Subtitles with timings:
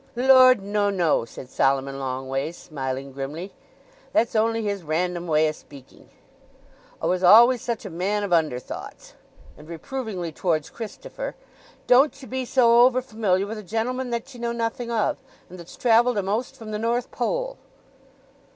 [0.15, 0.63] "Lord!
[0.63, 3.53] no, no!" said Solomon Longways, smiling grimly.
[4.13, 6.09] "That's only his random way o' speaking.
[7.03, 9.13] 'A was always such a man of underthoughts."
[9.59, 11.35] (And reprovingly towards Christopher):
[11.85, 15.77] "Don't ye be so over familiar with a gentleman that ye know nothing of—and that's
[15.77, 17.57] travelled a'most from the North Pole."